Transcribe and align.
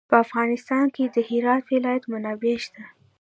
په 0.09 0.15
افغانستان 0.25 0.85
کې 0.95 1.03
د 1.05 1.17
هرات 1.29 1.63
ولایت 1.73 2.03
منابع 2.11 2.55
شته. 2.65 2.83